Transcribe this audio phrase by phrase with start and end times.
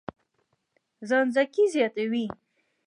[1.07, 2.25] خانزادګۍ زياتوي